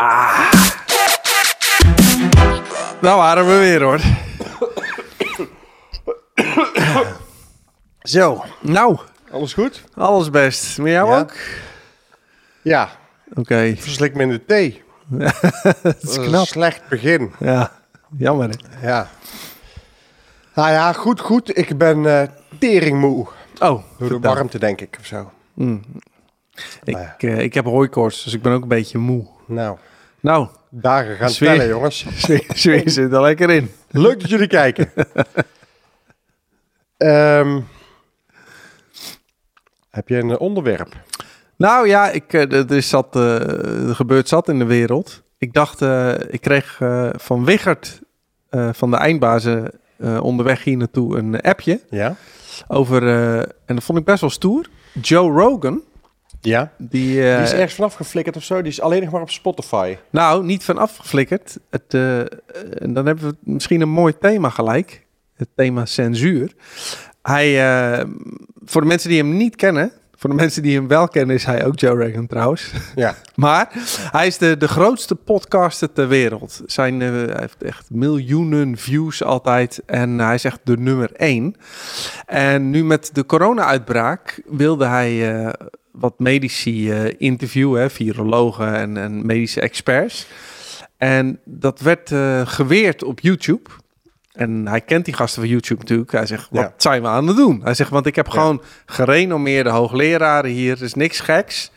[0.00, 0.52] Ah.
[3.00, 4.00] Nou waren we weer hoor.
[8.02, 8.98] Zo, nou,
[9.30, 9.84] Alles goed?
[9.94, 10.78] alles best.
[10.78, 11.18] Met jou Ja.
[11.18, 11.32] ook?
[12.62, 12.90] Ja,
[13.34, 14.82] Oké, verslik me in de thee.
[15.82, 16.46] dat is een knap.
[16.46, 17.32] slecht begin.
[17.38, 17.72] Ja,
[18.16, 18.86] jammer hè.
[18.88, 19.08] Ja.
[20.54, 21.56] Nou ja, goed, goed.
[21.58, 22.28] Ik ben eh
[22.58, 23.26] teringmoe.
[23.58, 25.30] Oh, Door de warmte, denk ik, of zo.
[26.84, 29.26] Ik, Nou eh, ik heb hooikoorts, dus ik ben ook een beetje moe.
[29.46, 29.78] Nou,
[30.20, 31.48] Nou, dagen gaan Sfeer.
[31.48, 32.06] tellen, jongens.
[32.54, 33.70] sfeer zit er lekker in.
[33.90, 34.92] Leuk dat jullie kijken.
[36.96, 37.60] Ehm,
[39.90, 40.94] heb je een onderwerp?
[41.56, 45.22] Nou ja, ik, eh, er, is zat, eh, er gebeurt zat in de wereld.
[45.38, 46.78] Ik dacht, eh, ik kreeg
[47.12, 48.00] van Wiggert
[48.72, 49.70] van de eindbazen
[50.20, 52.16] onderweg hier naartoe een appje Ja?
[52.68, 53.02] over,
[53.66, 54.66] en dat vond ik best wel stoer.
[55.00, 55.82] Joe Rogan,
[56.40, 56.72] Ja?
[56.78, 58.62] die, eh, Die is ergens vanaf geflikkerd of zo.
[58.62, 59.96] Die is alleen nog maar op Spotify.
[60.10, 61.58] nou niet van afgeflikkerd.
[61.70, 62.26] Het, eh, eh,
[62.78, 65.06] dan hebben we misschien een mooi thema gelijk.
[65.34, 66.52] Het thema censuur.
[67.22, 67.54] Hij,
[68.64, 71.44] voor de mensen die hem niet kennen, voor de mensen die hem wel kennen, is
[71.44, 72.70] hij ook Joe Rogan trouwens.
[72.94, 73.14] Ja.
[73.34, 73.68] Maar
[74.10, 76.62] hij is de, de grootste podcaster ter wereld.
[76.66, 79.82] Zijn, eh, hij heeft echt miljoenen views altijd.
[79.86, 81.54] En hij is echt de nummer één.
[82.26, 85.52] En nu met de corona-uitbraak wilde hij eh,
[85.90, 90.26] wat medici eh, interviewen, hè, virologen en, en medische experts.
[90.96, 92.12] En dat werd
[92.44, 93.70] geweerd op YouTube.
[94.40, 96.12] En hij kent die gasten van YouTube natuurlijk.
[96.12, 96.72] Hij zegt, wat Ja.
[96.76, 97.60] zijn we aan het doen?
[97.64, 98.32] Hij zegt, want ik heb Ja.
[98.32, 100.76] gewoon gerenommeerde hoogleraren hier.
[100.76, 101.70] Er is niks geks.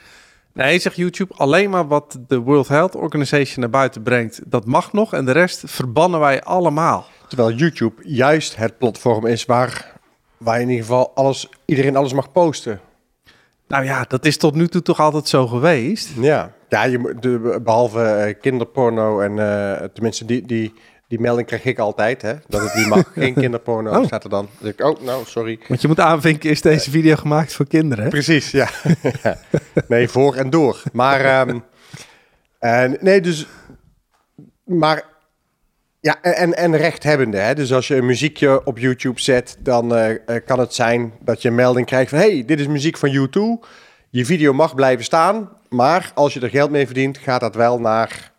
[0.53, 4.93] Nee, zegt YouTube, alleen maar wat de World Health Organization naar buiten brengt, dat mag
[4.93, 5.13] nog.
[5.13, 7.05] En de rest verbannen wij allemaal.
[7.27, 9.91] Terwijl YouTube juist het platform is waar,
[10.37, 12.79] waar in ieder geval alles, iedereen alles mag posten.
[13.67, 16.09] Nou ja, dat is tot nu toe toch altijd zo geweest.
[16.19, 20.73] Ja, ja je, de, behalve eh, kinderporno en eh, tenminste die, die,
[21.07, 23.11] die melding krijg ik altijd, hè, dat het niet mag.
[23.15, 24.05] Geen kinderporno Oh.
[24.05, 24.49] staat er dan.
[24.61, 25.59] Ik, oh, nou, sorry.
[25.67, 28.03] Want je moet aanvinken, is deze video gemaakt voor kinderen?
[28.03, 28.09] hè?
[28.09, 28.69] Precies, ja.
[29.87, 30.81] nee, voor en door.
[30.93, 31.59] Maar, ehm,
[32.59, 33.47] en, nee, dus,
[34.63, 35.03] maar,
[35.99, 37.55] ja, en, en rechthebbende, hè.
[37.55, 41.41] Dus als je een muziekje op YouTube zet, dan eh, eh, kan het zijn dat
[41.41, 43.67] je een melding krijgt van, hey, dit is muziek van U2.
[44.09, 47.79] Je video mag blijven staan, maar als je er geld mee verdient, gaat dat wel
[47.79, 48.32] naar,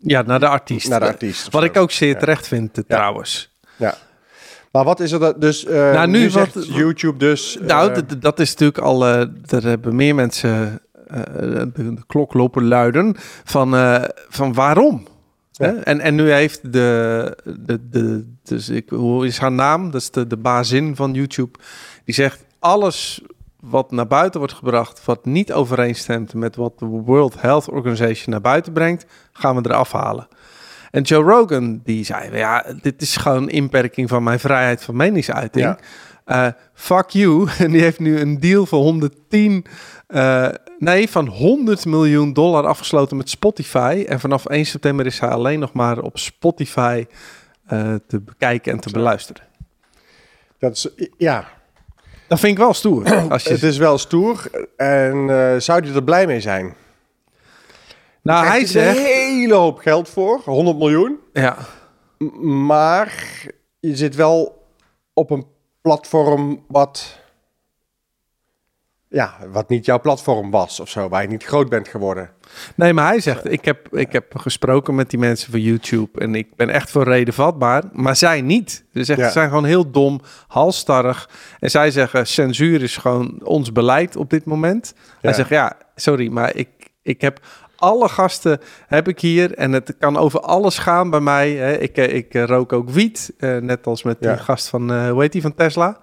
[0.00, 0.88] Ja, naar de artiest.
[0.88, 1.48] naar de artiest.
[1.52, 2.18] Wat ik ook zeer Ja.
[2.18, 3.56] terecht vind, eh, trouwens.
[3.76, 3.94] Ja.
[4.72, 7.58] Maar wat is er dat, dus, eh Nou, nu nu, wat- YouTube dus...
[7.60, 9.06] Nou, eh, d- dat is natuurlijk al.
[9.06, 10.80] eh er hebben meer mensen
[11.74, 13.14] de, klok lopen luiden
[13.44, 13.70] van,
[14.28, 15.06] van waarom.
[15.52, 15.66] Ja.
[15.66, 15.72] Hè?
[15.76, 19.90] En, en nu heeft de, de, de dus ik, hoe is haar naam?
[19.90, 21.58] Dat is de, de bazin van YouTube.
[22.04, 23.22] Die zegt alles
[23.60, 28.40] wat naar buiten wordt gebracht, wat niet overeenstemt met wat de World Health Organization naar
[28.40, 30.28] buiten brengt, gaan we eraf halen.
[30.90, 34.96] En Joe Rogan die zei, ja, dit is gewoon een inperking van mijn vrijheid van
[34.96, 35.64] meningsuiting.
[35.64, 35.78] Ja.
[36.24, 37.48] Eh, fuck you.
[37.58, 39.64] En die heeft nu een deal van 110,
[40.06, 40.48] eh,
[40.78, 44.04] nee, van 100 miljoen dollar afgesloten met Spotify.
[44.08, 47.06] En vanaf 1 september is hij alleen nog maar op Spotify
[47.66, 49.42] eh, te bekijken en te beluisteren.
[50.58, 51.48] dat is, ja,
[52.28, 53.04] Dat vind ik wel stoer.
[53.30, 54.50] Als het je, is wel stoer.
[54.76, 56.74] En eh, zou hij er blij mee zijn?
[58.22, 61.18] nou, hij er zegt, een hele hoop geld voor, 100 miljoen.
[61.32, 61.56] ja,
[62.18, 63.14] M- Maar
[63.80, 64.66] je zit wel
[65.14, 65.46] op een
[65.82, 67.18] platform wat,
[69.08, 72.30] ja, wat niet jouw platform was of zo, waar je niet groot bent geworden.
[72.74, 76.34] Nee, maar hij zegt, ik heb, ik heb gesproken met die mensen van YouTube en
[76.34, 78.84] ik ben echt voor reden vatbaar, maar zij niet.
[78.94, 79.26] Ze zegt, Ja.
[79.26, 81.30] ze zijn gewoon heel dom, halstarrig.
[81.60, 84.94] En zij zeggen, censuur is gewoon ons beleid op dit moment.
[85.20, 86.68] Hij zegt, ja, sorry, maar ik,
[87.02, 87.40] ik heb
[87.76, 91.76] alle gasten heb ik hier en het kan over alles gaan bij mij.
[91.78, 94.32] Ik, eh, ik rook ook wiet, eh, net als met Ja.
[94.34, 95.98] die gast van, eh hoe heet die, van Tesla?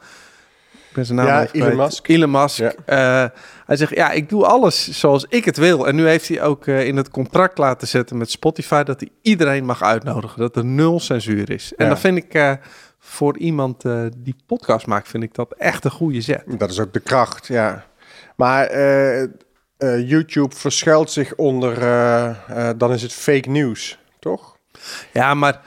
[0.96, 1.76] Ben zijn naam Ja, Elon.
[1.76, 2.08] Musk.
[2.08, 2.60] Elon Musk.
[2.60, 2.74] Ja.
[2.86, 3.30] Eh,
[3.66, 5.88] hij zegt, ja, ik doe alles zoals ik het wil.
[5.88, 8.84] En nu heeft hij ook eh, in het contract laten zetten met Spotify...
[8.84, 10.40] dat hij iedereen mag uitnodigen.
[10.40, 11.74] Dat er nul censuur is.
[11.76, 11.92] En Ja.
[11.92, 12.52] dat vind ik eh,
[13.00, 13.84] voor iemand
[14.18, 15.08] die podcast maakt...
[15.08, 16.44] vind ik dat echt een goede zet.
[16.48, 17.86] Dat is ook de kracht, ja.
[18.36, 18.72] Maar
[20.06, 21.80] YouTube verschuilt zich onder,
[22.78, 24.58] dan is het fake news, toch?
[25.14, 25.62] Ja, maar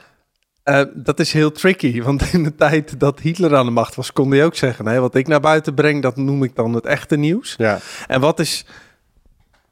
[0.69, 2.01] eh, dat is heel tricky.
[2.01, 4.13] Want in de tijd dat Hitler aan de macht was...
[4.13, 4.85] kon hij ook zeggen...
[4.85, 7.53] Nee, wat ik naar buiten breng, dat noem ik dan het echte nieuws.
[7.57, 8.65] Ja, En wat is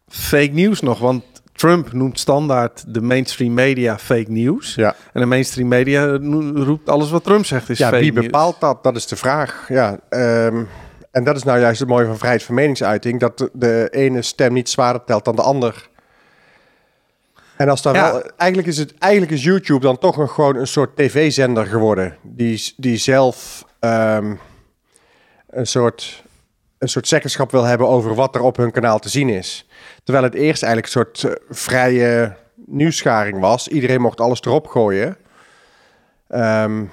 [0.07, 0.99] fake nieuws nog?
[0.99, 1.23] Want
[1.53, 4.75] Trump noemt standaard de mainstream media fake nieuws.
[4.75, 4.95] ja.
[5.13, 6.05] En de mainstream media
[6.53, 8.83] roept alles wat Trump zegt is ja fake wie bepaalt dat?
[8.83, 9.65] Dat is de vraag.
[9.67, 10.63] Ja, ehm,
[11.11, 14.53] en dat is nou juist het mooie van vrijheid van meningsuiting, dat de ene stem
[14.53, 15.89] niet zwaarder telt dan de ander.
[17.57, 18.11] En als dan Ja.
[18.11, 22.17] wel, eigenlijk is het eigenlijk is YouTube dan toch een, gewoon een soort tv-zender geworden.
[22.21, 24.35] Die, die zelf ehm,
[25.49, 26.25] een soort
[26.77, 29.67] een soort zeggenschap wil hebben over wat er op hun kanaal te zien is.
[30.03, 33.67] Terwijl het eerst eigenlijk een soort eh, vrije nieuwsgaring was.
[33.67, 35.17] Iedereen mocht alles erop gooien.
[36.27, 36.83] Ehm,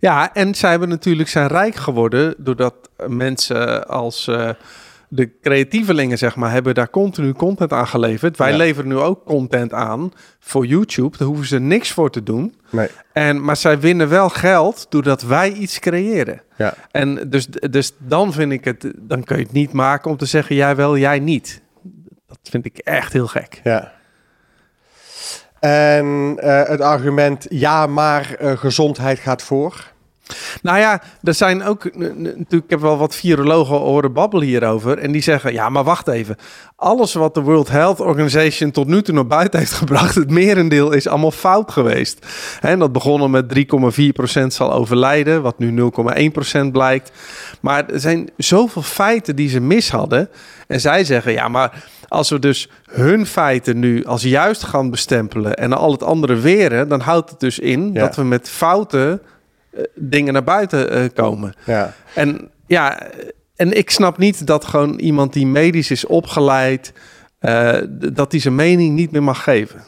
[0.00, 2.74] Ja, en zij hebben natuurlijk zijn rijk geworden doordat
[3.06, 4.50] mensen als eh,
[5.08, 8.36] de creatievelingen, zeg maar, hebben daar continu content aan geleverd.
[8.36, 8.56] Wij Ja.
[8.56, 11.16] leveren nu ook content aan voor YouTube.
[11.16, 12.54] Daar hoeven ze niks voor te doen.
[12.70, 16.42] nee, En, maar zij winnen wel geld doordat wij iets creëren.
[16.56, 16.74] ja.
[16.90, 20.26] En dus, dus dan vind ik het, dan kun je het niet maken om te
[20.26, 21.62] zeggen jij wel, jij niet.
[22.26, 23.60] Dat vind ik echt heel gek.
[23.64, 23.92] Ja.
[25.60, 29.92] En eh, het argument, ja, maar eh, gezondheid gaat voor.
[30.62, 34.98] Nou ja, er zijn ook natuurlijk, ik heb wel wat virologen horen babbelen hierover.
[34.98, 36.36] En die zeggen, ja, maar wacht even.
[36.76, 40.92] Alles wat de World Health Organization tot nu toe naar buiten heeft gebracht, het merendeel
[40.92, 42.26] is allemaal fout geweest.
[42.60, 43.66] En dat begonnen met
[44.40, 45.90] 3,4% zal overlijden, wat nu
[46.64, 47.12] 0,1% blijkt.
[47.60, 50.28] Maar er zijn zoveel feiten die ze mis hadden.
[50.66, 55.54] En zij zeggen, ja, maar als we dus hun feiten nu als juist gaan bestempelen
[55.54, 58.00] en al het andere weren, dan houdt het dus in Ja.
[58.00, 59.20] dat we met fouten
[59.94, 61.54] dingen naar buiten eh, komen.
[61.64, 61.94] Ja.
[62.14, 63.02] En ja,
[63.56, 66.92] en ik snap niet dat gewoon iemand die medisch is opgeleid,
[67.38, 67.78] eh,
[68.12, 69.84] dat hij zijn mening niet meer mag geven.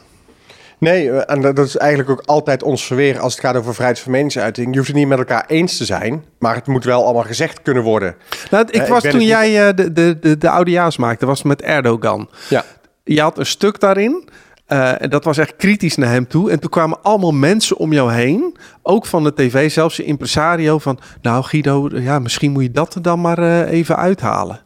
[0.81, 3.99] Nee, eh, en dat is eigenlijk ook altijd ons verweer als het gaat over vrijheid
[3.99, 4.67] van meningsuiting.
[4.71, 7.61] Je hoeft het niet met elkaar eens te zijn, maar het moet wel allemaal gezegd
[7.61, 8.15] kunnen worden.
[8.51, 11.43] Nou, ik Eh, ik was toen jij eh, de, de, de, de Audia's maakte, was
[11.43, 12.29] met Erdogan.
[12.49, 12.63] Ja.
[13.03, 14.29] Je had een stuk daarin.
[14.71, 16.51] Eh, en dat was echt kritisch naar hem toe.
[16.51, 18.57] En toen kwamen allemaal mensen om jou heen.
[18.81, 20.79] Ook van de tv, zelfs je impresario.
[20.79, 24.55] Van, nou Guido, ja, misschien moet je dat er dan maar eh, even uithalen.
[24.55, 24.61] En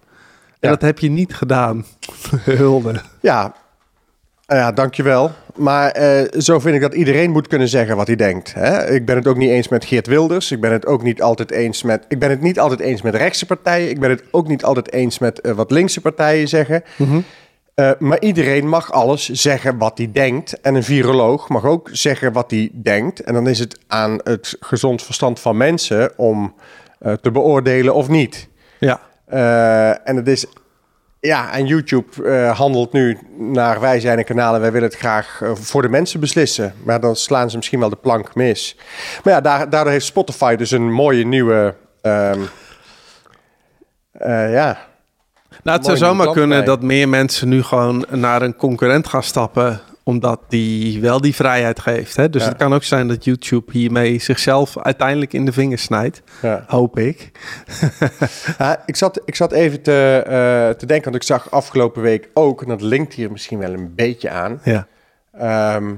[0.59, 0.69] Ja.
[0.69, 1.85] dat heb je niet gedaan.
[2.43, 3.01] Hulde.
[3.19, 3.53] Ja,
[4.45, 5.31] eh, ja dankjewel.
[5.55, 8.53] Maar eh, zo vind ik dat iedereen moet kunnen zeggen wat hij denkt.
[8.53, 8.89] Hè?
[8.91, 10.51] Ik ben het ook niet eens met Geert Wilders.
[10.51, 12.05] Ik ben het ook niet altijd eens met.
[12.07, 13.89] Ik ben het niet altijd eens met rechtse partijen.
[13.89, 16.83] Ik ben het ook niet altijd eens met eh, wat linkse partijen zeggen.
[17.75, 20.61] Eh, maar iedereen mag alles zeggen wat hij denkt.
[20.61, 23.19] En een viroloog mag ook zeggen wat hij denkt.
[23.19, 26.55] En dan is het aan het gezond verstand van mensen om
[26.99, 28.47] eh, te beoordelen of niet.
[28.79, 29.01] Ja.
[29.25, 30.45] Eh, en het is.
[31.19, 35.41] Ja, en YouTube handelt nu naar wij zijn een kanaal en wij willen het graag
[35.53, 36.73] voor de mensen beslissen.
[36.83, 38.77] Maar dan slaan ze misschien wel de plank mis.
[39.23, 41.75] Maar ja, daar, daardoor heeft Spotify dus een mooie nieuwe.
[42.01, 42.41] ehm,
[44.11, 44.77] eh, ja,
[45.63, 49.79] Nou, het zou zomaar kunnen dat meer mensen nu gewoon naar een concurrent gaan stappen,
[50.03, 52.15] omdat die wel die vrijheid geeft.
[52.15, 52.29] Hè?
[52.29, 52.47] Dus Ja.
[52.47, 56.21] het kan ook zijn dat YouTube hiermee zichzelf uiteindelijk in de vingers snijdt.
[56.41, 56.63] ja.
[56.67, 57.31] Hoop ik.
[58.57, 62.29] Ja, ik, zat, ik zat even te, eh, te denken, want ik zag afgelopen week
[62.33, 64.87] ook, en dat linkt hier misschien wel een beetje aan, Ja.
[65.37, 65.93] ehm,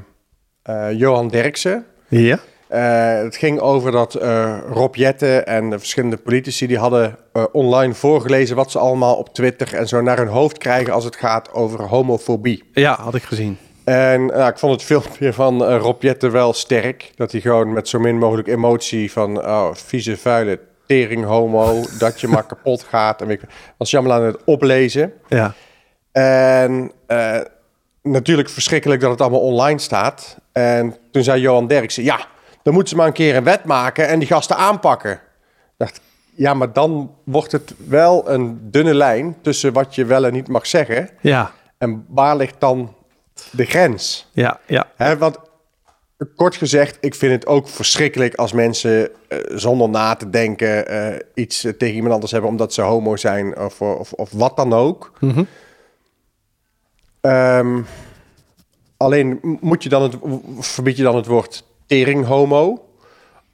[0.63, 1.85] eh, Johan Derksen.
[2.07, 2.39] Ja?
[2.67, 7.43] Eh, het ging over dat eh Rob Jetten en de verschillende politici die hadden eh,
[7.51, 11.15] online voorgelezen wat ze allemaal op Twitter en zo naar hun hoofd krijgen als het
[11.15, 12.63] gaat over homofobie.
[12.73, 13.57] Ja, had ik gezien.
[13.83, 17.11] En ik vond het filmpje van Rob Jetten wel sterk.
[17.15, 22.21] Dat hij gewoon met zo min mogelijk emotie van oh, vieze, vuile tering homo, dat
[22.21, 23.21] je maar kapot gaat.
[23.21, 23.41] En ik,
[23.77, 25.13] was allemaal aan het oplezen.
[25.27, 25.53] Ja.
[26.11, 26.91] En
[28.01, 30.37] natuurlijk verschrikkelijk dat het allemaal online staat.
[30.51, 32.27] En toen zei Johan Derksen, ja,
[32.67, 35.11] dan moeten ze maar een keer een wet maken en die gasten aanpakken.
[35.11, 35.19] Ik
[35.77, 36.01] dacht,
[36.35, 40.47] ja, maar dan wordt het wel een dunne lijn tussen wat je wel en niet
[40.47, 41.09] mag zeggen.
[41.21, 41.51] Ja.
[41.77, 42.95] En waar ligt dan
[43.51, 44.29] de grens?
[44.31, 44.59] Ja.
[44.65, 44.87] Ja.
[44.95, 45.37] Hè, want
[46.35, 51.19] kort gezegd, ik vind het ook verschrikkelijk als mensen eh, zonder na te denken eh,
[51.33, 54.73] iets eh, tegen iemand anders hebben omdat ze homo zijn of, of, of wat dan
[54.73, 55.11] ook.
[55.19, 55.43] Mhm.
[57.21, 57.81] Ehm,
[58.97, 60.15] alleen moet je dan het,
[60.59, 62.85] verbied je dan het woord tering homo?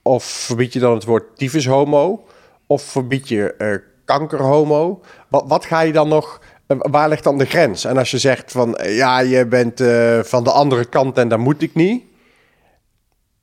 [0.02, 2.24] Of verbied je dan het woord tyfus homo?
[2.66, 5.00] Of verbied je eh kanker homo?
[5.28, 6.40] Wat, wat ga je dan nog...
[6.66, 7.84] eh, Waar ligt dan de grens?
[7.84, 11.28] En als je zegt van eh, ja, je bent eh, van de andere kant en
[11.28, 12.02] dat moet ik niet.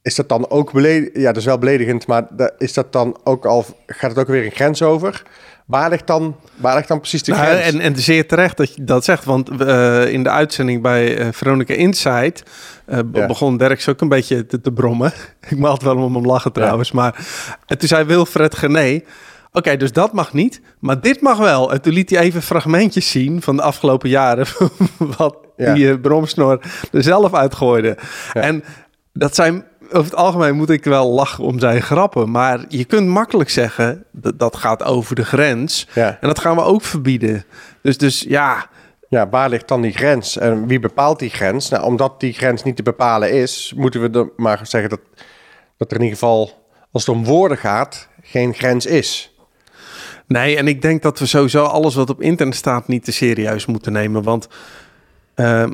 [0.01, 1.15] Is dat dan ook beledigend?
[1.17, 4.45] Ja, dat is wel beledigend, maar is dat dan ook al, gaat het ook weer
[4.45, 5.24] een grens over?
[5.72, 7.66] Waar ligt dan, waar ligt dan precies de Nou, grens?
[7.74, 11.28] en, en zeer terecht dat je dat zegt, want eh, in de uitzending bij eh,
[11.32, 12.44] Veronica Insight
[12.86, 13.25] be- Ja.
[13.25, 15.13] begon Derks ook een beetje te, te brommen.
[15.50, 17.16] Ik het wel om hem lachen trouwens, maar
[17.66, 19.01] en toen zei Wilfred Gené,
[19.51, 21.72] oké, dus dat mag niet, maar dit mag wel.
[21.74, 24.46] En toen liet hij even fragmentjes zien van de afgelopen jaren,
[25.18, 25.74] wat Ja.
[25.74, 26.60] die uh, bromsnor
[26.92, 27.98] er zelf uitgooide.
[28.34, 28.63] En
[29.13, 32.31] dat zijn over het algemeen moet ik wel lachen om zijn grappen.
[32.31, 35.88] Maar je kunt makkelijk zeggen dat dat gaat over de grens.
[35.93, 36.17] Ja.
[36.21, 37.45] En dat gaan we ook verbieden.
[37.81, 38.69] Dus, dus ja,
[39.10, 40.38] ja, waar ligt dan die grens?
[40.38, 41.69] En wie bepaalt die grens?
[41.69, 45.00] Nou, omdat die grens niet te bepalen is, moeten we dan maar zeggen dat,
[45.77, 49.36] dat er in ieder geval, als het om woorden gaat, geen grens is.
[50.27, 53.65] Nee, en ik denk dat we sowieso alles wat op internet staat niet te serieus
[53.65, 54.24] moeten nemen.
[54.24, 54.48] Want
[55.36, 55.71] ehm,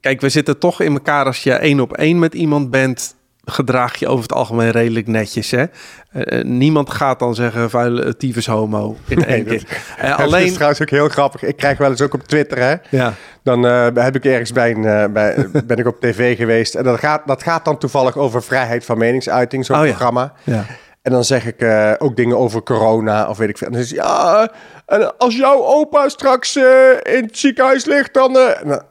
[0.00, 3.16] kijk, we zitten toch in elkaar als je één op één met iemand bent
[3.50, 5.50] gedraag je over het algemeen redelijk netjes.
[5.50, 5.64] Hè?
[6.12, 9.62] Uh, niemand gaat dan zeggen vuile tyfus homo in één keer.
[10.02, 10.46] Uh, alleen...
[10.46, 11.42] is trouwens ook heel grappig.
[11.42, 12.74] Ik krijg wel eens ook op Twitter, hè?
[12.88, 13.14] Ja.
[13.42, 16.74] Dan uh, heb ik ergens bij, een, bij ben ik op tv geweest.
[16.74, 20.32] En dat gaat, dat gaat dan toevallig over vrijheid van meningsuiting, zo'n oh, programma.
[20.44, 20.64] Ja.
[21.02, 21.64] En dan zeg ik
[21.98, 23.66] ook dingen over corona of weet ik veel.
[23.66, 24.50] En dan is ja,
[24.86, 26.56] en als jouw opa straks
[27.02, 28.36] in het ziekenhuis ligt, dan...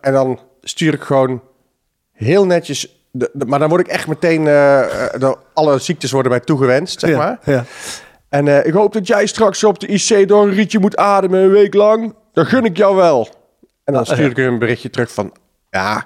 [0.02, 1.42] en dan stuur ik gewoon
[2.14, 2.97] heel netjes
[3.48, 4.46] maar dan word ik echt meteen...
[4.46, 7.40] Uh, alle ziektes worden mij toegewenst, zeg maar.
[7.44, 7.66] Ja.
[8.30, 11.40] En uh, ik hoop dat jij straks op de IC door een rietje moet ademen
[11.40, 12.16] een week lang.
[12.34, 13.30] Dan gun ik jou wel.
[13.84, 15.34] En dan ah, stuur ik een berichtje terug van...
[15.70, 16.06] Ja,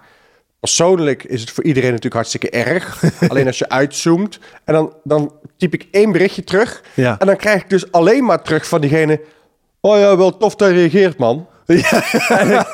[0.59, 3.03] persoonlijk is het voor iedereen natuurlijk hartstikke erg.
[3.29, 4.39] alleen als je uitzoomt.
[4.63, 6.83] En dan, dan typ ik één berichtje terug.
[6.93, 7.19] Ja.
[7.19, 9.21] En dan krijg ik dus alleen maar terug van diegene...
[9.83, 11.47] Oh ja, wel tof dat je reageert, man.
[11.65, 12.65] Ja.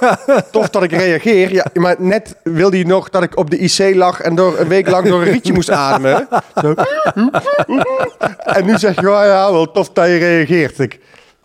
[0.52, 1.54] Tof dat ik reageer.
[1.54, 4.68] Ja, maar net wilde hij nog dat ik op de IC lag en door een
[4.68, 6.28] week lang door een rietje moest ademen.
[6.62, 6.74] Zo.
[8.38, 10.80] En nu zeg je, oh ja, wel tof dat je reageert.
[10.80, 11.00] Ik,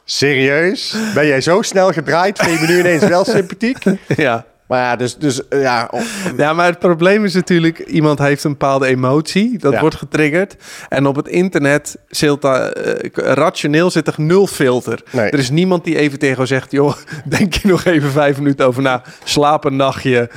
[0.05, 0.97] serieus?
[1.15, 2.39] Ben jij zo snel gedraaid?
[2.39, 3.85] Vind je me nu ineens wel sympathiek?
[4.17, 4.45] Ja.
[4.73, 5.91] Maar ja, dus, dus eh, ja.
[6.37, 10.57] Ja, maar het probleem is natuurlijk, iemand heeft een bepaalde emotie, dat wordt getriggerd.
[10.89, 15.03] En op het internet zit daar, uh, rationeel zit er nul filter.
[15.13, 16.95] Er is niemand die even tegen jou zegt, joh,
[17.39, 20.31] denk je nog even vijf minuten over na, slaap een nachtje,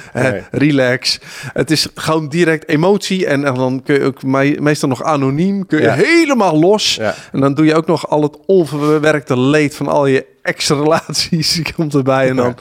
[0.51, 1.20] relax.
[1.54, 4.24] Het is gewoon direct emotie en, dan kun je ook
[4.60, 7.00] meestal nog anoniem, kun je helemaal los.
[7.32, 11.94] En dan doe je ook nog al het onverwerkte leed van al je ex-relaties komt
[11.94, 12.30] erbij.
[12.30, 12.56] En dan,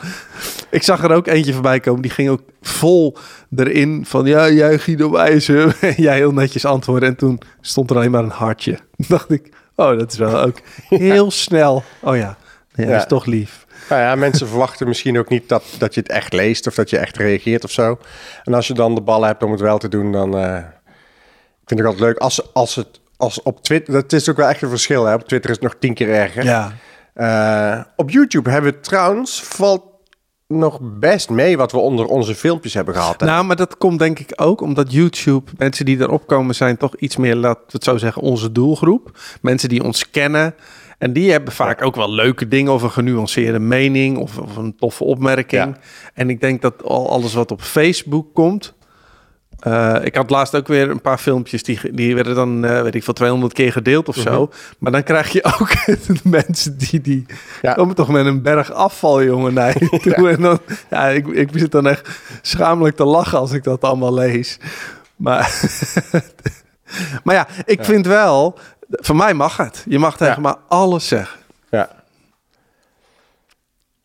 [0.74, 2.02] ik zag er ook eentje voorbij komen.
[2.02, 3.16] Die ging ook vol
[3.56, 5.76] erin van ja, jij Guido Wijzer.
[5.96, 7.08] jij heel netjes antwoorden.
[7.08, 8.78] En toen stond er alleen maar een hartje.
[9.08, 11.82] dacht ik, oh, dat is wel ook heel snel.
[12.00, 12.36] Oh ja,
[12.74, 13.66] ja, dat is toch lief.
[13.88, 16.90] Nou ja, mensen verwachten misschien ook niet dat, dat je het echt leest of dat
[16.90, 17.98] je echt reageert of zo.
[18.44, 20.58] En als je dan de ballen hebt om het wel te doen, dan uh,
[21.66, 22.18] vind ik altijd leuk.
[22.18, 25.04] Als, als het als op Twitter, dat is ook wel echt een verschil.
[25.04, 25.14] Hè?
[25.14, 26.44] Op Twitter is het nog tien keer erger.
[26.44, 26.72] Ja.
[27.16, 29.93] Uh, op YouTube hebben we trouwens, valt
[30.46, 33.20] nog best mee wat we onder onze filmpjes hebben gehad.
[33.20, 33.26] Hè?
[33.26, 36.96] Nou, maar dat komt denk ik ook omdat YouTube, mensen die erop komen, zijn toch
[36.96, 39.18] iets meer, we het zo zeggen, onze doelgroep.
[39.40, 40.54] Mensen die ons kennen.
[40.98, 44.76] En die hebben vaak ook wel leuke dingen of een genuanceerde mening of, of een
[44.76, 45.76] toffe opmerking.
[46.14, 48.74] En ik denk dat al alles wat op Facebook komt,
[49.66, 52.94] uh, ik had laatst ook weer een paar filmpjes die, die werden dan, uh, weet
[52.94, 54.42] ik veel, 200 keer gedeeld of zo.
[54.44, 54.56] Mhm.
[54.78, 55.70] Maar dan krijg je ook
[56.06, 57.26] de mensen die, die
[57.62, 57.72] ja.
[57.72, 60.22] komen toch met een berg afval, jongen, naar je toe.
[60.22, 60.30] Ja.
[60.30, 60.58] En dan,
[60.90, 62.08] ja, ik, ik zit dan echt
[62.42, 64.58] schamelijk te lachen als ik dat allemaal lees.
[65.16, 65.60] Maar,
[67.24, 67.84] maar ja, ik ja.
[67.84, 68.58] vind wel,
[68.90, 69.84] voor mij mag het.
[69.88, 71.38] Je mag tegen maar alles zeggen.
[71.70, 71.88] Ja.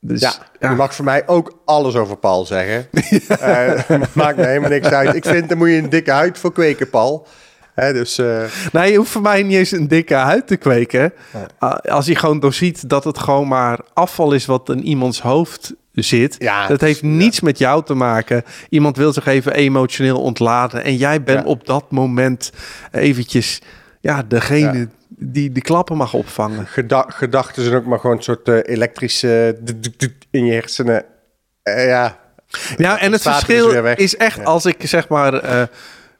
[0.01, 0.33] Dus, ja,
[0.69, 2.87] je mag voor mij ook alles over Paul zeggen.
[3.29, 3.79] uh,
[4.13, 5.15] maakt me helemaal niks uit.
[5.15, 7.27] Ik vind, dan moet je een dikke huid voor kweken, Paul.
[7.73, 8.43] Hè, dus, uh...
[8.71, 11.13] Nee, je hoeft voor mij niet eens een dikke huid te kweken.
[11.63, 15.73] Uh, als je gewoon doorziet dat het gewoon maar afval is wat in iemands hoofd
[15.93, 16.35] zit.
[16.37, 18.43] Ja, dat heeft niets met jou te maken.
[18.69, 20.83] Iemand wil zich even emotioneel ontladen.
[20.83, 22.51] En jij bent op dat moment
[22.91, 23.61] eventjes
[23.99, 26.67] ja, degene die de klappen mag opvangen.
[26.67, 29.59] Geda gedachten zijn ook maar gewoon een soort uh, elektrische
[30.29, 31.05] in je hersenen.
[31.63, 32.19] Uh, ja.
[32.77, 35.63] Ja, en het verschil is echt als ik zeg maar uh,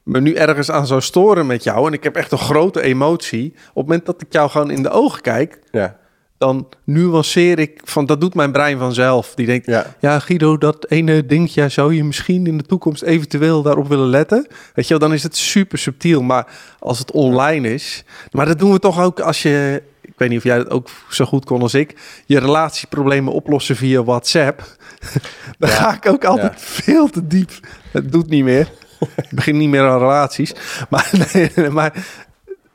[0.03, 3.51] me nu ergens aan zou storen met jou en ik heb echt een grote emotie.
[3.51, 5.97] Op het moment dat ik jou gewoon in de ogen kijk, ja
[6.39, 9.33] dan nuanceer ik van dat doet mijn brein vanzelf.
[9.35, 13.61] Die denkt, ja, ja Guido, dat ene dingetje zou je misschien in de toekomst eventueel
[13.61, 14.47] daarop willen letten.
[14.73, 16.21] Weet je wel, dan is het super subtiel.
[16.21, 16.47] Maar
[16.79, 20.37] als het online is, maar dat doen we toch ook als je, ik weet niet
[20.37, 24.77] of jij dat ook zo goed kon als ik, je relatieproblemen oplossen via WhatsApp.
[25.59, 27.51] dan ga ik ook altijd veel te diep.
[27.91, 28.71] Het doet niet meer.
[28.99, 30.53] Ik begin niet meer aan relaties.
[30.89, 31.11] Maar,
[31.55, 32.05] nee, maar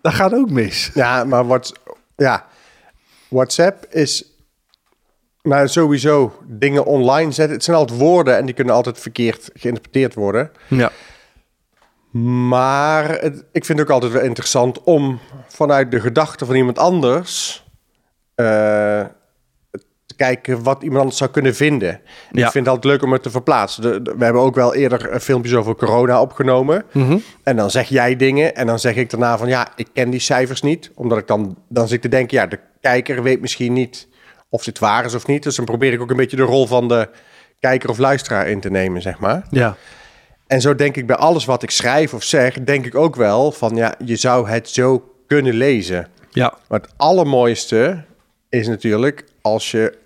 [0.01, 0.91] dat gaat ook mis.
[0.95, 1.73] Ja, maar wat,
[2.17, 2.53] ja
[3.29, 4.35] WhatsApp is
[5.43, 7.55] nou, sowieso dingen online zetten.
[7.55, 10.51] Het zijn altijd woorden en die kunnen altijd verkeerd geïnterpreteerd worden.
[10.69, 10.91] Ja.
[12.49, 16.79] Maar het, ik vind het ook altijd wel interessant om vanuit de gedachte van iemand
[16.79, 17.65] anders
[18.37, 19.05] uh,
[20.07, 22.01] te kijken wat iemand anders zou kunnen vinden.
[22.33, 22.47] Ja.
[22.47, 24.03] Ik vind het altijd leuk om het te verplaatsen.
[24.03, 26.85] we hebben ook wel eerder eh, filmpjes over corona opgenomen.
[26.93, 30.11] Mm En dan zeg jij dingen en dan zeg ik daarna van ja, ik ken
[30.11, 30.91] die cijfers niet.
[30.95, 34.09] Omdat ik dan, dan zit te denken, ja, de kijker weet misschien niet
[34.49, 35.43] of dit waar is of niet.
[35.43, 37.09] Dus dan probeer ik ook een beetje de rol van de
[37.61, 39.47] kijker of luisteraar in te nemen, zeg maar.
[39.51, 39.77] Ja.
[40.47, 43.53] En zo denk ik bij alles wat ik schrijf of zeg, denk ik ook wel
[43.53, 46.09] van ja, je zou het zo kunnen lezen.
[46.31, 46.59] Ja.
[46.69, 48.05] Maar het allermooiste
[48.49, 49.99] is natuurlijk als je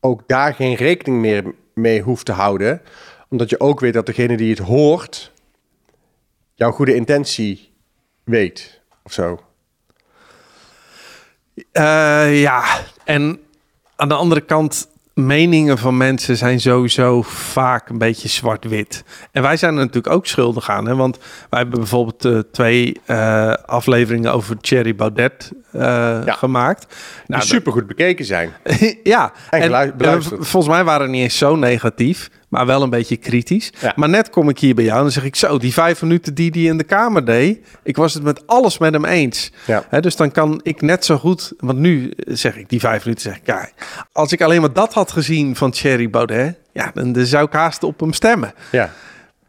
[0.00, 2.82] ook daar geen rekening meer mee hoeft te houden.
[3.28, 5.32] Omdat je ook weet dat degene die het hoort,
[6.54, 7.72] jouw goede intentie
[8.24, 9.40] weet of zo.
[11.72, 12.64] Eh, ja,
[13.04, 13.38] en
[13.96, 19.04] aan de andere kant, meningen van mensen zijn sowieso vaak een beetje zwart-wit.
[19.32, 20.94] En wij zijn er natuurlijk ook schuldig aan, hè?
[20.96, 21.18] want
[21.50, 25.52] wij hebben bijvoorbeeld eh, twee eh, afleveringen over Thierry Baudet
[26.26, 26.86] gemaakt.
[26.88, 28.50] Die Nou, super goed bekeken zijn.
[29.02, 33.72] ja, En volgens mij waren het niet eens zo negatief, maar wel een beetje kritisch.
[33.80, 33.92] Ja.
[33.96, 36.34] Maar net kom ik hier bij jou en dan zeg ik zo, die vijf minuten
[36.34, 39.52] die hij in de kamer deed, ik was het met alles met hem eens.
[39.66, 40.00] Ja.
[40.00, 43.36] Dus dan kan ik net zo goed, want nu zeg ik die vijf minuten, zeg
[43.36, 43.68] ik, ja,
[44.12, 47.52] als ik alleen maar dat had gezien van Thierry Baudet, ja, dan, dan zou ik
[47.52, 48.52] haast op hem stemmen.
[48.70, 48.90] Ja.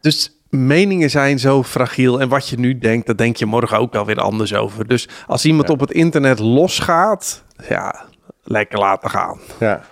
[0.00, 2.20] Dus meningen zijn zo fragiel.
[2.20, 4.88] En wat je nu denkt, dat denk je morgen ook alweer anders over.
[4.88, 5.74] Dus als iemand Ja.
[5.74, 8.04] op het internet losgaat, ja,
[8.44, 9.38] lekker laten gaan.
[9.60, 9.82] Ja.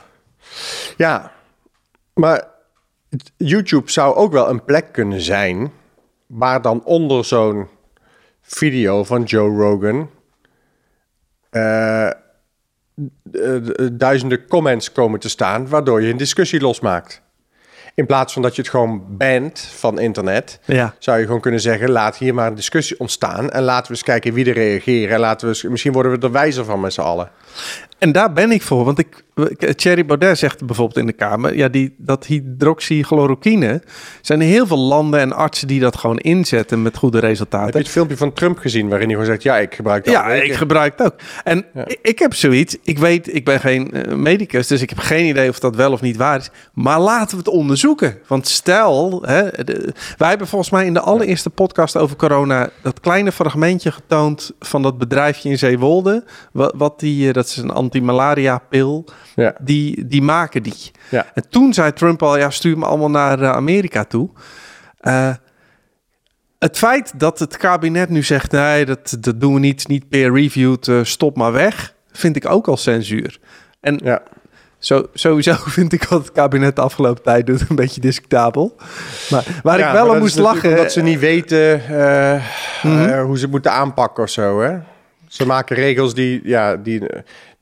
[0.97, 1.33] Ja,
[2.14, 2.50] maar
[3.37, 5.73] YouTube zou ook wel een plek kunnen zijn
[6.26, 7.69] waar dan onder zo'n
[8.40, 10.11] video van Joe Rogan
[11.50, 12.09] eh,
[13.31, 17.23] d- d- duizenden comments komen te staan, waardoor je een discussie losmaakt.
[17.95, 20.95] In plaats van dat je het gewoon bent van internet, Ja.
[20.99, 24.02] zou je gewoon kunnen zeggen: laat hier maar een discussie ontstaan en laten we eens
[24.02, 25.14] kijken wie er reageren.
[25.14, 27.31] En laten we eens, misschien worden we er wijzer van met z'n allen.
[28.02, 28.85] En daar ben ik voor.
[28.85, 29.23] Want ik,
[29.76, 31.56] Thierry Baudet zegt bijvoorbeeld in de Kamer...
[31.56, 33.82] Ja, die, dat hydroxychloroquine...
[34.21, 36.82] zijn er heel veel landen en artsen die dat gewoon inzetten...
[36.82, 37.78] met goede Heb je resultaten.
[37.80, 40.14] het filmpje van Trump gezien waarin hij gewoon zegt: ja, ik gebruik dat.
[40.14, 41.14] Ja, ik gebruik het ook.
[41.44, 42.76] En ik, ik heb zoiets.
[42.82, 45.92] Ik weet, ik ben geen eh, medicus, dus ik heb geen idee of dat wel
[45.92, 46.50] of niet waar is.
[46.75, 48.18] Maar laten we het onderzoeken.
[48.26, 53.00] Want stel, hè, de- wij hebben volgens mij in de allereerste podcast over corona dat
[53.00, 56.25] kleine fragmentje getoond van dat bedrijfje in Zeewolde.
[56.52, 59.05] Wat, wat die, eh, dat is een anti-malaria pil.
[59.35, 59.55] Ja.
[59.61, 60.91] Die, die maken die.
[61.09, 61.26] Ja.
[61.35, 64.31] En toen zei Trump al, ja, stuur me allemaal naar eh, Amerika toe.
[65.00, 65.35] Eh,
[66.59, 70.89] het feit dat het kabinet nu zegt, nee, dat, dat doen we niet, niet peer-reviewed,
[70.89, 73.39] eh, stop maar weg, vind ik ook al censuur.
[73.81, 74.23] En Ja.
[74.78, 78.76] zo, sowieso vind ik wat het kabinet de afgelopen tijd doet een beetje discutabel.
[79.31, 80.71] Maar waar Ja, ik wel aan dat is moest lachen...
[80.71, 81.83] Omdat ze niet weten
[82.83, 83.21] Mhm.
[83.23, 84.61] hoe ze het moeten aanpakken of zo.
[84.61, 84.78] Hè?
[85.28, 87.02] Ze maken regels die, ja, die.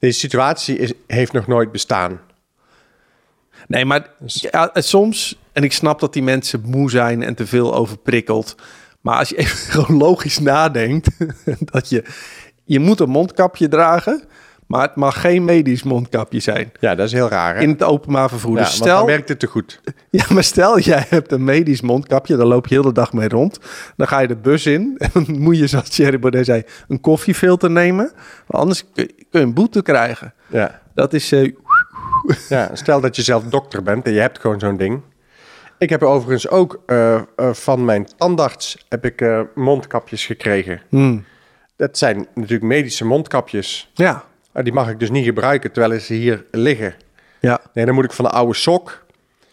[0.01, 2.21] Deze situatie is, heeft nog nooit bestaan.
[3.67, 7.35] Nee, maar Dus- ja, het soms, en ik snap dat die mensen moe zijn en
[7.35, 8.55] te veel overprikkeld.
[9.01, 11.09] Maar als je even gewoon logisch nadenkt,
[11.73, 12.05] dat je,
[12.65, 14.25] je moet een mondkapje dragen,
[14.71, 17.55] maar het mag geen medisch mondkapje zijn Ja, dat is heel raar.
[17.55, 17.61] Hè?
[17.61, 18.57] in het openbaar vervoer.
[18.57, 19.81] ja, dus want dan stel, werkt het te goed.
[20.11, 23.29] ja, maar stel jij hebt een medisch mondkapje, daar loop je heel de dag mee
[23.29, 23.59] rond.
[23.97, 27.01] Dan ga je de bus in en dan moet je, zoals Thierry Baudet zei, een
[27.01, 28.13] koffiefilter nemen.
[28.47, 30.35] Want anders kun je, kun je een boete krijgen.
[30.47, 30.81] Ja.
[30.95, 31.33] Dat is...
[31.33, 31.53] eh,
[32.49, 35.01] Ja, stel dat je zelf dokter bent en je hebt gewoon zo'n ding.
[35.79, 40.81] Ik heb overigens ook eh, eh, van mijn tandarts heb ik, mondkapjes gekregen.
[40.89, 41.25] hmm,
[41.77, 43.91] Dat zijn natuurlijk medische mondkapjes.
[43.95, 46.95] ja, Maar die mag ik dus niet gebruiken terwijl ze hier liggen.
[47.41, 47.61] ja.
[47.75, 49.05] Nee, dan moet ik van de oude sok...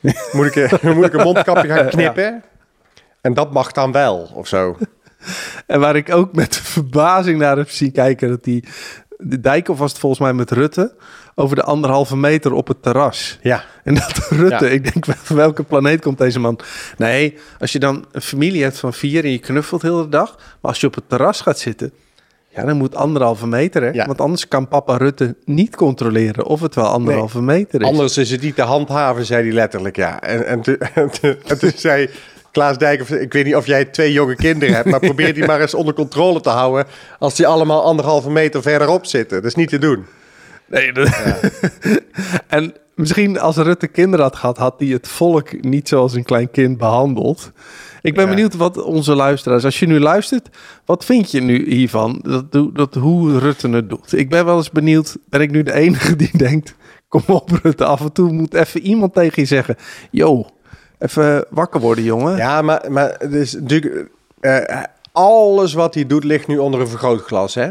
[0.31, 2.43] moet, ik, eh, moet ik een mondkapje gaan knippen.
[3.21, 4.77] En dat mag dan wel, of zo.
[5.65, 8.63] En waar ik ook met verbazing naar heb zien kijken, dat die
[9.17, 10.95] de Dijkhoff was het volgens mij met Rutte
[11.35, 13.39] over de anderhalve meter op het terras.
[13.41, 14.71] Ja, En dat Rutte, Ja.
[14.71, 16.59] ik denk, van welke planeet komt deze man?
[16.97, 20.35] Nee, als je dan een familie hebt van vier en je knuffelt heel de dag,
[20.37, 21.91] maar als je op het terras gaat zitten,
[22.57, 23.89] ja, dan moet anderhalve meter, hè?
[23.89, 24.05] Ja.
[24.05, 27.87] Want anders kan papa Rutte niet controleren of het wel anderhalve meter is.
[27.87, 30.21] anders is het niet te handhaven, zei hij letterlijk, ja.
[30.21, 30.61] En, en
[31.59, 32.09] toen zei
[32.51, 34.89] Klaas Dijk, ik weet niet of jij twee jonge kinderen hebt...
[34.89, 36.85] maar probeer die maar eens onder controle te houden...
[37.19, 39.37] als die allemaal anderhalve meter verderop zitten.
[39.37, 40.05] Dat is niet te doen.
[40.69, 41.09] Nee, dat-
[42.47, 46.51] en misschien als Rutte kinderen had gehad, had hij het volk niet zoals een klein
[46.51, 47.51] kind behandeld.
[48.01, 48.29] Ik ben Ja.
[48.29, 50.49] benieuwd wat onze luisteraars, als je nu luistert,
[50.85, 52.19] wat vind je nu hiervan?
[52.23, 54.13] Dat, dat, hoe Rutte het doet.
[54.13, 56.75] Ik ben wel eens benieuwd, ben ik nu de enige die denkt,
[57.07, 59.75] kom op Rutte, af en toe moet even iemand tegen je zeggen,
[60.11, 60.45] yo,
[60.99, 62.37] even wakker worden jongen.
[62.37, 64.09] Ja, maar, maar natuurlijk...
[64.39, 67.69] eh, alles wat hij doet ligt nu onder een vergrootglas, hè?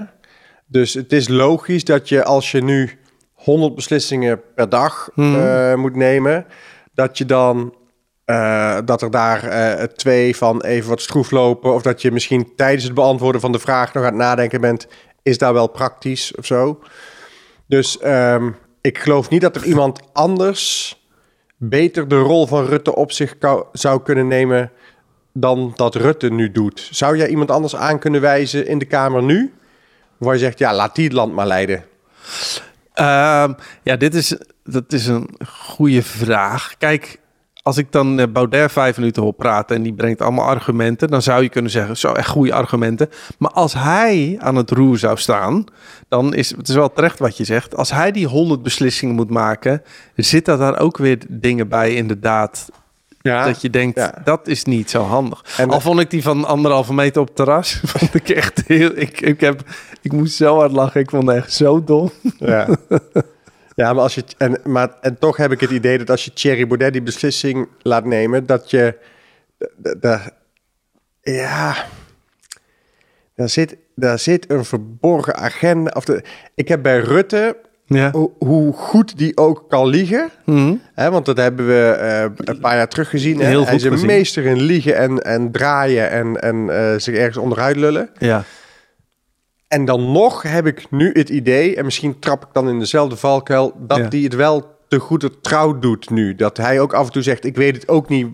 [0.66, 2.90] Dus het is logisch dat je als je nu
[3.32, 6.46] 100 beslissingen per dag eh, moet nemen,
[6.94, 7.74] dat je dan
[8.24, 12.54] eh, dat er daar eh, twee van even wat stroef lopen, of dat je misschien
[12.56, 14.86] tijdens het beantwoorden van de vraag nog aan het nadenken bent,
[15.22, 16.80] is daar wel praktisch of zo?
[17.66, 18.50] Dus ehm,
[18.80, 20.96] ik geloof niet dat er iemand anders
[21.56, 23.34] beter de rol van Rutte op zich
[23.72, 24.72] zou kunnen nemen
[25.32, 26.88] dan dat Rutte nu doet.
[26.90, 29.52] Zou jij iemand anders aan kunnen wijzen in de Kamer nu?
[30.18, 31.84] Waar je zegt, ja, laat die het land maar leiden.
[32.94, 33.52] Ehm,
[33.82, 36.74] ja, dit is, dat is een goede vraag.
[36.78, 37.18] Kijk,
[37.62, 41.22] als ik dan eh, Baudet vijf minuten hoor praten en die brengt allemaal argumenten, dan
[41.22, 43.10] zou je kunnen zeggen, zo echt goede argumenten.
[43.38, 45.64] Maar als hij aan het roer zou staan,
[46.08, 47.76] dan is het is wel terecht wat je zegt.
[47.76, 49.82] Als hij die honderd beslissingen moet maken,
[50.14, 52.68] zitten daar ook weer dingen bij, inderdaad.
[53.26, 54.20] Ja, dat je denkt, ja.
[54.24, 55.42] dat is niet zo handig.
[55.58, 58.90] En- Al vond ik die van anderhalve meter op het terras, vond ik echt heel...
[58.94, 59.62] Ik, ik, heb,
[60.02, 62.10] ik moest zo hard lachen, ik vond het echt zo dom.
[62.38, 62.68] Ja.
[63.74, 66.32] Ja, maar, als je, en, maar en toch heb ik het idee dat als je
[66.32, 68.94] Thierry Baudet die beslissing laat nemen, dat je.
[69.82, 70.30] d- d-
[71.20, 71.74] ja.
[73.34, 75.90] Daar zit, daar zit een verborgen agenda.
[75.96, 76.22] Of de,
[76.54, 77.56] ik heb bij Rutte,
[77.88, 78.10] Ja.
[78.10, 80.30] hoe, hoe goed die ook kan liegen.
[80.44, 80.74] Mhm.
[80.94, 83.40] Hè, want dat hebben we eh, een paar jaar terug gezien.
[83.40, 84.06] Heel Hij goed is een gezien.
[84.06, 88.10] meester in liegen en, en draaien en, en eh, zich ergens onderuit lullen.
[88.18, 88.44] Ja.
[89.68, 93.16] En dan nog heb ik nu het idee, en misschien trap ik dan in dezelfde
[93.16, 94.06] valkuil, dat Ja.
[94.08, 96.34] hij het wel te goede trouw doet nu.
[96.34, 98.26] Dat hij ook af en toe zegt, ik weet het ook niet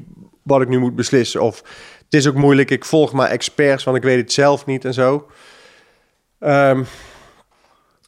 [0.43, 1.41] wat ik nu moet beslissen.
[1.43, 1.63] Of
[2.05, 4.95] het is ook moeilijk, ik volg maar experts, want ik weet het zelf niet en
[4.95, 5.27] zo.
[6.39, 6.83] Ehm,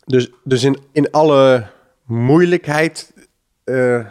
[0.04, 1.66] dus dus in, in alle
[2.04, 3.12] moeilijkheid
[3.64, 4.06] eh,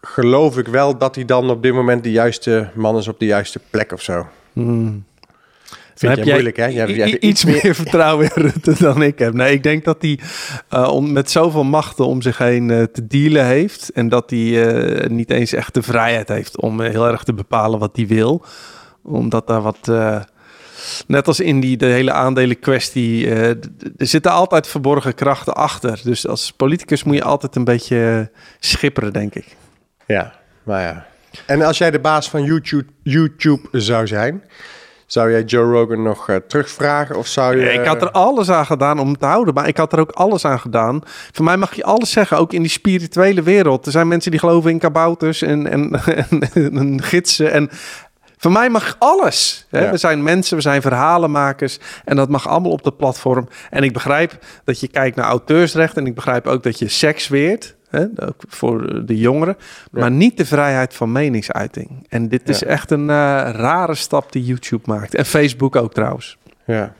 [0.00, 3.26] geloof ik wel dat hij dan op dit moment de juiste man is op de
[3.26, 4.26] juiste plek of zo.
[4.52, 5.04] Hmm.
[5.94, 6.66] Vind jij moeilijk, hè?
[6.66, 9.32] Jij- hebt iets meer vertrouwen in Rutte dan ik heb.
[9.32, 10.18] Nee, ik denk dat hij
[10.68, 13.90] eh, om, met zoveel machten om zich heen eh, te dealen heeft.
[13.92, 17.96] En dat hij niet eens echt de vrijheid heeft om heel erg te bepalen wat
[17.96, 18.44] hij wil.
[19.02, 19.88] Omdat daar wat...
[21.06, 26.00] net als in die de hele aandelenkwestie, eh, er zitten altijd verborgen krachten achter.
[26.04, 29.56] Dus als politicus moet je altijd een beetje schipperen, denk ik.
[30.06, 31.06] Ja, maar ja.
[31.46, 34.42] En als jij de baas van YouTube, YouTube zou zijn,
[35.06, 37.16] zou jij Joe Rogan nog eh, terugvragen?
[37.16, 37.72] Of zou je...
[37.72, 40.10] Ik had er alles aan gedaan om het te houden, maar ik had er ook
[40.10, 41.00] alles aan gedaan.
[41.32, 43.86] Voor mij mag je alles zeggen, ook in die spirituele wereld.
[43.86, 45.90] Er zijn mensen die geloven in kabouters en, en,
[46.54, 47.52] en, en gidsen.
[47.52, 47.70] En
[48.40, 49.66] voor mij mag alles.
[49.70, 49.84] Hè?
[49.84, 49.90] Ja.
[49.90, 51.78] We zijn mensen, we zijn verhalenmakers.
[52.04, 53.48] En dat mag allemaal op dat platform.
[53.70, 55.96] En ik begrijp dat je kijkt naar auteursrecht.
[55.96, 57.76] En ik begrijp ook dat je seks weert.
[57.90, 58.04] Hè?
[58.16, 59.56] Ook voor de jongeren.
[59.92, 60.00] Ja.
[60.00, 62.06] Maar niet de vrijheid van meningsuiting.
[62.08, 62.66] En dit is Ja.
[62.66, 63.16] echt een eh,
[63.52, 65.14] rare stap die YouTube maakt.
[65.14, 66.38] En Facebook ook trouwens.
[66.64, 66.92] Ja.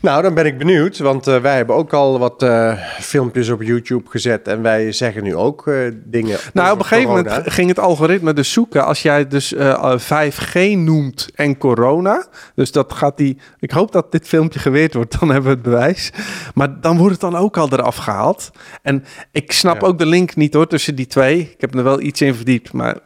[0.00, 3.62] Nou, dan ben ik benieuwd, want eh, wij hebben ook al wat eh, filmpjes op
[3.62, 6.38] YouTube gezet en wij zeggen nu ook eh, dingen.
[6.52, 7.28] Nou, op een gegeven corona.
[7.30, 8.84] moment ging het algoritme dus zoeken.
[8.84, 12.26] Als jij dus eh, 5G noemt en corona.
[12.54, 13.38] Dus dat gaat die.
[13.58, 16.12] Ik hoop dat dit filmpje geweerd wordt, dan hebben we het bewijs.
[16.54, 18.50] Maar dan wordt het dan ook al eraf gehaald.
[18.82, 19.86] En ik snap Ja.
[19.86, 21.40] ook de link niet hoor tussen die twee.
[21.40, 22.96] Ik heb er wel iets in verdiept, maar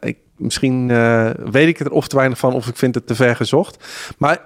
[0.00, 0.86] ik, misschien
[1.50, 3.84] weet ik er of te weinig van of ik vind het te ver gezocht.
[4.18, 4.38] Maar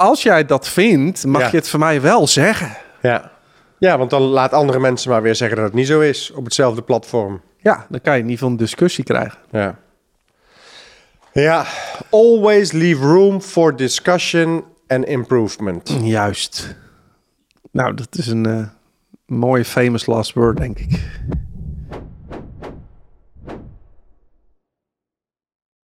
[0.00, 1.48] als jij dat vindt, mag Ja.
[1.50, 2.76] je het voor mij wel zeggen.
[3.02, 3.30] Ja.
[3.78, 6.44] ja, want dan laat andere mensen maar weer zeggen dat het niet zo is op
[6.44, 7.40] hetzelfde platform.
[7.56, 9.38] Ja, dan kan je in ieder geval een discussie krijgen.
[9.50, 9.78] Ja.
[11.32, 11.64] Ja,
[12.10, 15.96] always leave room for discussion and improvement.
[16.02, 16.76] Juist.
[17.72, 18.66] Nou, dat is een eh,
[19.26, 21.00] mooie famous last word, denk ik.